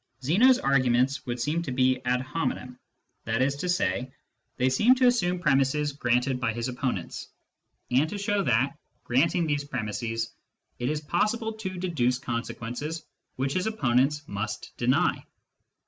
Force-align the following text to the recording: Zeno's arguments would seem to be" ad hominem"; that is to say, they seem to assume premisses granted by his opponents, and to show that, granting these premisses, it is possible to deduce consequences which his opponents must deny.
Zeno's 0.23 0.57
arguments 0.57 1.27
would 1.27 1.39
seem 1.39 1.61
to 1.61 1.71
be" 1.71 2.01
ad 2.07 2.21
hominem"; 2.21 2.79
that 3.25 3.43
is 3.43 3.55
to 3.57 3.69
say, 3.69 4.11
they 4.57 4.67
seem 4.67 4.95
to 4.95 5.05
assume 5.05 5.37
premisses 5.37 5.91
granted 5.91 6.39
by 6.39 6.53
his 6.53 6.67
opponents, 6.69 7.27
and 7.91 8.09
to 8.09 8.17
show 8.17 8.41
that, 8.41 8.79
granting 9.03 9.45
these 9.45 9.63
premisses, 9.63 10.33
it 10.79 10.89
is 10.89 11.01
possible 11.01 11.53
to 11.53 11.77
deduce 11.77 12.17
consequences 12.17 13.05
which 13.35 13.53
his 13.53 13.67
opponents 13.67 14.23
must 14.27 14.75
deny. 14.75 15.23